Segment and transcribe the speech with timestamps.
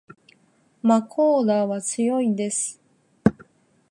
[0.81, 2.81] まこーらは強いです